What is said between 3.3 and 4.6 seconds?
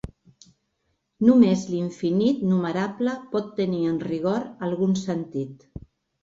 pot tenir en rigor